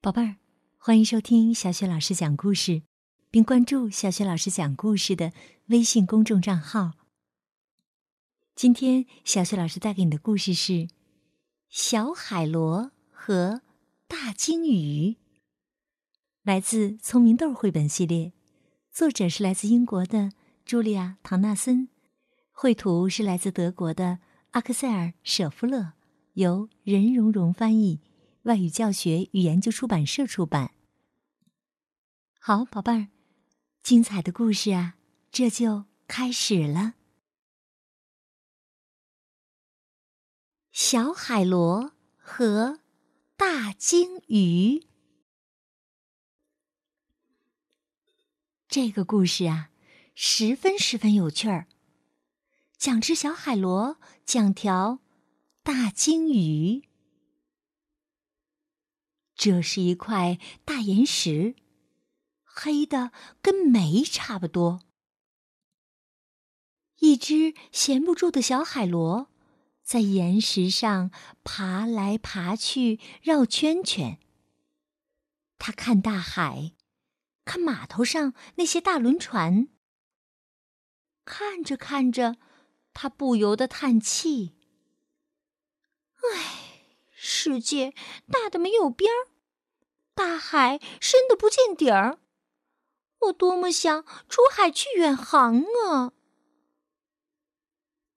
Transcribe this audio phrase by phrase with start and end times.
[0.00, 0.36] 宝贝儿，
[0.78, 2.82] 欢迎收听小雪老师讲故事，
[3.30, 5.32] 并关注小雪老师讲故事的
[5.66, 6.92] 微信公众账号。
[8.54, 10.72] 今天，小雪老师带给你的故事是
[11.68, 13.62] 《小海螺和
[14.06, 15.10] 大鲸鱼》，
[16.42, 18.32] 来自《聪明豆》绘本系列，
[18.92, 20.30] 作者是来自英国的
[20.64, 21.88] 茱莉亚·唐纳森，
[22.52, 24.20] 绘图是来自德国的
[24.52, 25.94] 阿克塞尔·舍夫勒，
[26.34, 28.00] 由任溶溶翻译。
[28.46, 30.72] 外语教学与研究出版社出版。
[32.38, 33.08] 好，宝贝儿，
[33.82, 34.94] 精彩的故事啊，
[35.32, 36.94] 这就开始了。
[40.70, 42.78] 小海螺和
[43.36, 44.86] 大鲸鱼，
[48.68, 49.70] 这个故事啊，
[50.14, 51.66] 十分十分有趣儿。
[52.78, 55.00] 讲只小海螺，讲条
[55.64, 56.84] 大鲸鱼。
[59.36, 61.54] 这是一块大岩石，
[62.42, 63.12] 黑的
[63.42, 64.80] 跟煤差不多。
[67.00, 69.30] 一只闲不住的小海螺
[69.82, 71.10] 在岩石上
[71.44, 74.18] 爬来爬去，绕圈圈。
[75.58, 76.72] 它看大海，
[77.44, 79.68] 看码头上那些大轮船。
[81.26, 82.38] 看着看着，
[82.94, 84.56] 它不由得叹气
[86.34, 86.54] ：“唉。”
[87.18, 87.94] 世界
[88.30, 89.32] 大的没有边儿，
[90.14, 92.18] 大海深的不见底儿。
[93.20, 96.12] 我多么想出海去远航啊！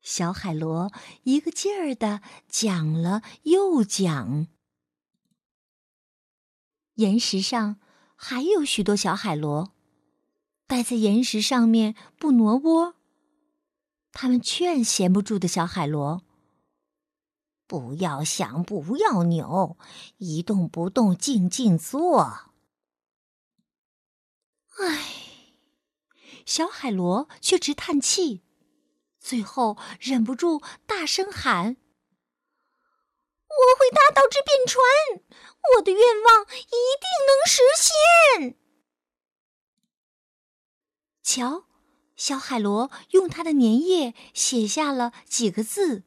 [0.02, 0.92] 小海螺
[1.24, 4.48] 一个劲儿的讲了又讲。
[6.96, 7.80] 岩石上
[8.18, 9.72] 还有许多小海螺，
[10.68, 12.96] 待在岩石上面不挪窝。
[14.12, 16.24] 他们劝闲不住的小海螺。
[17.70, 19.78] 不要想，不要扭，
[20.18, 22.50] 一动不动，静静坐。
[24.80, 25.54] 唉，
[26.48, 28.42] 小海螺却直叹气，
[29.20, 31.78] 最后忍不住大声喊
[33.46, 34.84] ：“我会打倒这便船，
[35.76, 38.58] 我的愿望一定能实现。”
[41.22, 41.66] 瞧，
[42.16, 46.04] 小海螺用它的粘液写下了几个字。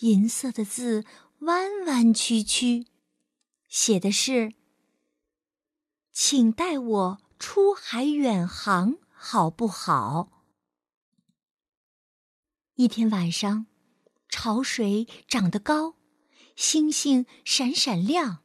[0.00, 1.04] 银色的字
[1.40, 2.86] 弯弯曲曲，
[3.68, 4.54] 写的是
[6.12, 10.44] ：“请带我出海远航，好不好？”
[12.76, 13.66] 一天晚上，
[14.28, 15.96] 潮水涨得高，
[16.54, 18.44] 星星闪闪亮。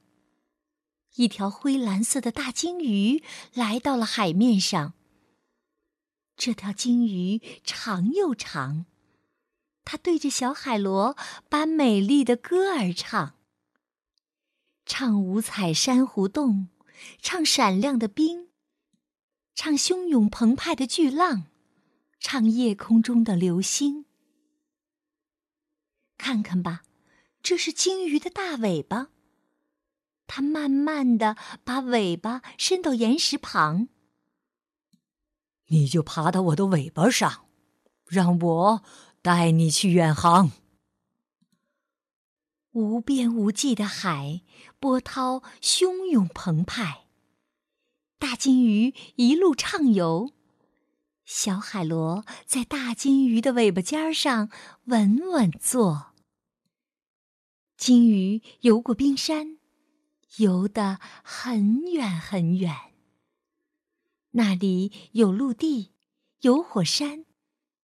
[1.16, 4.96] 一条灰蓝色的大鲸鱼来到了海面上。
[6.36, 8.88] 这条鲸鱼长又长。
[9.86, 11.16] 他对着小海螺
[11.50, 13.36] 把美丽的歌儿唱，
[14.86, 16.70] 唱五彩珊瑚洞，
[17.22, 18.50] 唱闪亮的冰，
[19.54, 21.48] 唱汹涌澎湃的巨浪，
[22.20, 24.06] 唱夜空中的流星。
[26.18, 26.84] 看看吧，
[27.42, 29.10] 这是鲸鱼的大尾巴。
[30.26, 31.36] 它慢慢的
[31.66, 33.90] 把尾巴伸到岩石旁，
[35.68, 37.46] 你就爬到我的尾巴上，
[38.08, 38.84] 让我。
[39.24, 40.52] 带你去远航。
[42.74, 44.42] 无边无际的海，
[44.82, 47.06] 波涛汹涌澎湃。
[48.20, 50.34] 大鲸鱼一路畅游，
[51.24, 54.50] 小海螺在大鲸鱼的尾巴尖上
[54.86, 56.14] 稳稳坐。
[57.78, 59.58] 鲸鱼游过冰山，
[60.36, 62.76] 游得很远很远。
[64.32, 65.94] 那里有陆地，
[66.42, 67.24] 有火山。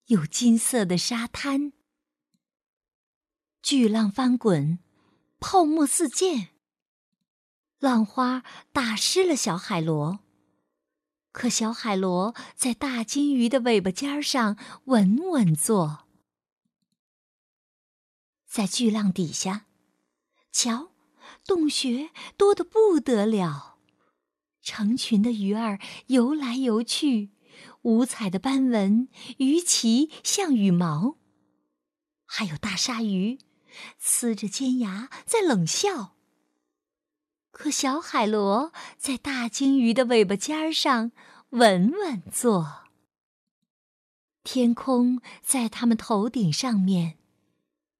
[0.08, 1.74] 有金色的沙滩，
[3.60, 4.78] 巨浪翻滚，
[5.38, 6.48] 泡沫四溅。
[7.78, 8.42] 浪花
[8.72, 10.20] 打湿了小海螺，
[11.30, 16.06] 可小海螺在大金鱼的尾巴尖上稳稳坐。
[18.46, 19.66] 在巨浪底下，
[20.50, 20.90] 瞧，
[21.44, 23.76] 洞穴多得不得了，
[24.62, 27.32] 成群的鱼儿游来游去。
[27.82, 29.08] 五彩的斑纹，
[29.38, 31.16] 鱼鳍像羽毛，
[32.24, 33.38] 还有大鲨鱼，
[34.02, 36.16] 呲着尖牙在冷笑。
[37.50, 41.12] 可小海螺在大鲸鱼的尾巴尖上
[41.50, 42.84] 稳稳坐。
[44.44, 47.18] 天空在它们头顶上面，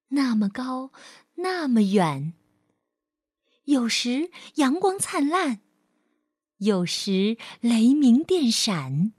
[0.09, 0.91] 那么高，
[1.35, 2.33] 那么远。
[3.65, 5.61] 有时阳光灿烂，
[6.57, 9.13] 有时雷鸣电闪。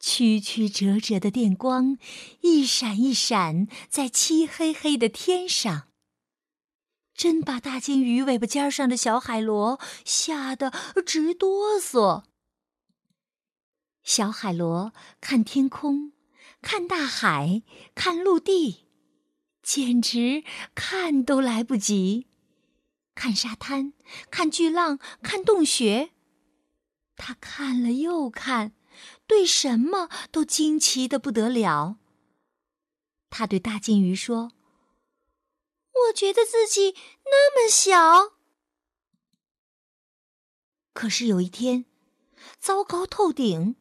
[0.00, 1.98] 曲曲折折的电光，
[2.40, 5.88] 一闪一闪，在漆黑黑的天上。
[7.14, 10.72] 真把大金鱼尾巴尖上的小海螺吓得
[11.04, 12.24] 直哆嗦。
[14.02, 16.12] 小海螺看天空，
[16.62, 17.62] 看大海，
[17.94, 18.86] 看陆地，
[19.62, 20.42] 简直
[20.74, 22.26] 看都来不及。
[23.14, 23.92] 看沙滩，
[24.30, 26.12] 看巨浪，看洞穴。
[27.16, 28.72] 他看了又看，
[29.30, 31.98] 对什么都惊奇的不得了。
[33.30, 34.50] 他对大金鱼说。
[36.08, 36.96] 我觉得自己
[37.26, 38.32] 那么小，
[40.92, 41.84] 可是有一天，
[42.58, 43.76] 糟糕透顶，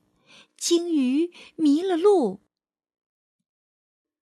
[0.56, 2.42] 鲸鱼迷了路。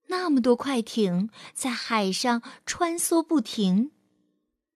[0.06, 3.92] 那么多快艇在海上穿梭不停，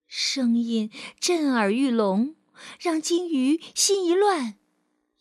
[0.05, 2.35] 声音震耳欲聋，
[2.77, 4.57] 让鲸鱼心一乱，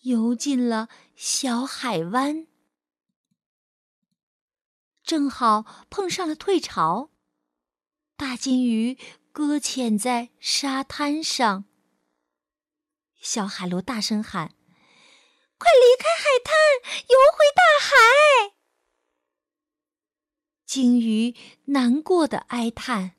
[0.01, 2.47] 游进了小海湾。
[5.03, 7.11] 正好碰上了退潮。
[8.17, 8.99] 大金鱼
[9.33, 11.65] 搁浅在沙滩上，
[13.21, 14.55] 小海螺大声喊
[15.59, 16.55] ：“快离开海滩，
[17.09, 18.55] 游回大海！”
[20.67, 23.17] 鲸鱼难过的哀叹：“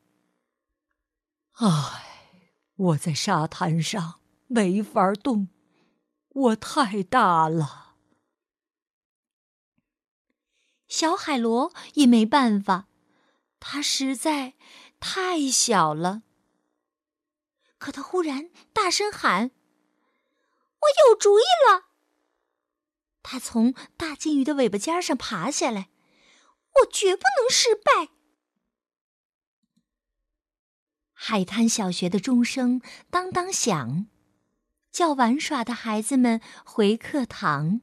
[1.59, 2.29] 唉，
[2.75, 5.49] 我在沙滩上没法动，
[6.33, 7.95] 我太大了。”
[10.87, 12.87] 小海螺也没办法，
[13.59, 14.55] 它实在。
[15.03, 16.21] 太小了，
[17.79, 19.49] 可他忽然大声喊
[20.77, 21.87] ：“我有主意了！”
[23.23, 25.89] 他从大金鱼的尾巴尖上爬下来，
[26.81, 28.09] 我绝不能失败。
[31.13, 32.79] 海滩小学的钟声
[33.09, 34.05] 当当响，
[34.91, 37.81] 叫玩耍的孩子们回课堂。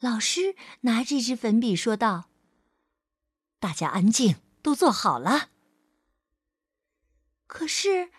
[0.00, 2.30] 老师拿着一支粉笔说道
[3.60, 5.50] ：“大家安静，都坐好了。”
[7.46, 8.10] 可是，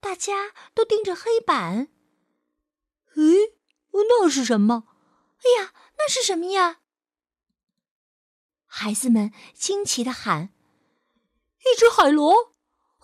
[0.00, 1.88] 大家都盯着黑板。
[3.14, 3.52] 咦，
[3.92, 4.88] 那是什么？
[5.38, 6.80] 哎呀，那是什么呀？
[8.66, 10.52] 孩子们惊奇的喊
[11.60, 12.32] ：“一只海螺！”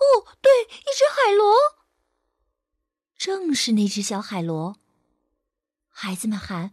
[0.00, 1.54] 哦，对，一只海螺。
[3.20, 4.78] 正是那只小海螺。
[5.90, 6.72] 孩子们喊：“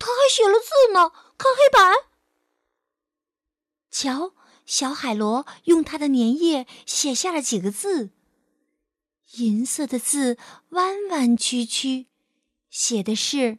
[0.00, 1.94] 他还写了字呢，看黑板。”
[3.88, 4.34] 瞧。
[4.66, 8.12] 小海螺用它的粘液写下了几个字，
[9.34, 10.38] 银色的字
[10.70, 12.06] 弯弯曲曲，
[12.70, 13.58] 写的是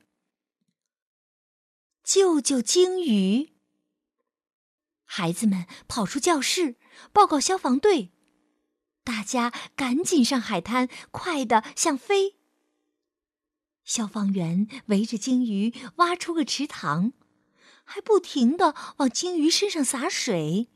[2.03, 3.53] “救救鲸鱼”。
[5.05, 6.77] 孩子们跑出教室，
[7.13, 8.14] 报告消防队。
[9.05, 12.35] 大家赶紧上海滩，快的像飞。
[13.85, 17.13] 消防员围着鲸鱼挖出个池塘，
[17.83, 20.69] 还不停的往鲸鱼身上洒水。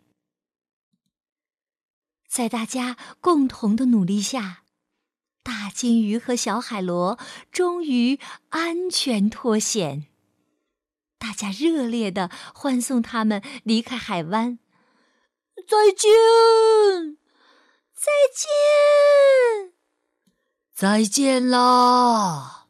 [2.28, 4.64] 在大家共同的努力下，
[5.42, 7.18] 大鲸鱼和小海螺
[7.52, 10.06] 终于安全脱险。
[11.18, 14.60] 大家热烈的欢送他们离开海湾。
[15.68, 17.18] 再见，
[18.02, 19.74] 再见，
[20.74, 22.70] 再见啦！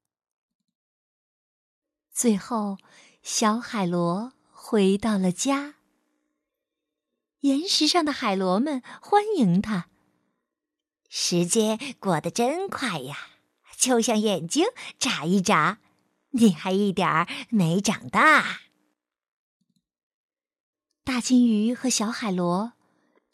[2.12, 2.80] 最后，
[3.22, 5.76] 小海螺回到了家。
[7.42, 9.90] 岩石上的海螺们欢迎他。
[11.10, 13.30] 时间过得真快呀，
[13.78, 14.66] 就像眼睛
[14.98, 15.78] 眨一眨。
[16.32, 18.62] 你还一点儿没长大。
[21.04, 22.74] 大金鱼和小海螺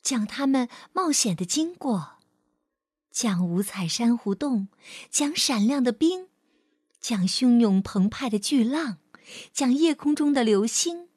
[0.05, 2.19] 讲他们冒险的经过，
[3.09, 4.67] 讲五彩珊瑚洞，
[5.09, 6.27] 讲闪亮的冰，
[7.01, 8.99] 讲汹涌澎湃的巨浪，
[9.51, 11.09] 讲夜空中的流星。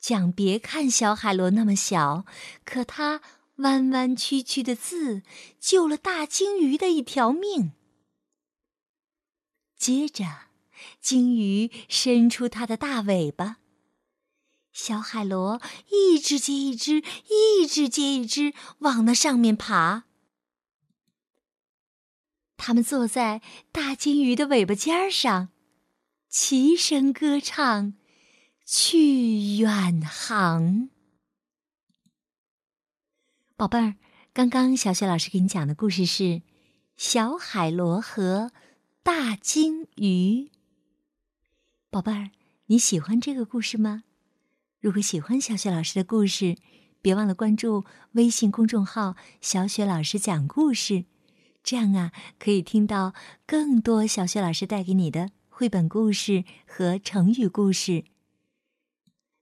[0.00, 2.24] 讲别看小海螺那么小，
[2.64, 3.20] 可它
[3.56, 5.20] 弯弯曲曲的字
[5.60, 7.72] 救了大鲸鱼的一条命。
[9.76, 10.24] 接着，
[11.02, 13.58] 鲸鱼伸出它的大尾巴，
[14.78, 20.04] 小海螺一只接一只，一只接一只往那上面爬。
[22.56, 23.42] 他们坐在
[23.72, 25.48] 大鲸鱼的尾巴尖上，
[26.28, 27.94] 齐声歌唱。
[28.64, 30.90] 去远航，
[33.56, 33.96] 宝贝儿，
[34.32, 36.22] 刚刚小雪老师给你讲的故事是
[36.96, 38.52] 《小海螺和
[39.02, 40.44] 大鲸鱼》。
[41.90, 42.30] 宝贝儿，
[42.66, 44.04] 你喜欢这个故事吗？
[44.80, 46.56] 如果喜欢小雪老师的故事，
[47.02, 51.04] 别忘了关注微信公众号“小雪老师讲故事”，
[51.64, 53.12] 这样啊，可以听到
[53.44, 58.04] 更多小雪老师带给你的绘本故事和成语故事。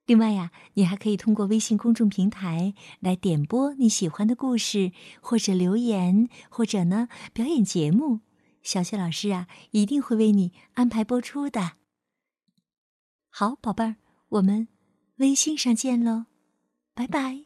[0.06, 8.20] 另外呀，你还可以通过微信公众平台来点播你喜欢的故事，或者留言，或者呢表演节目。
[8.62, 11.72] 小雪老师啊，一定会为你安排播出的。
[13.28, 13.96] 好，宝贝儿，
[14.30, 14.68] 我们
[15.16, 16.26] 微信上见喽，
[16.94, 17.45] 拜拜。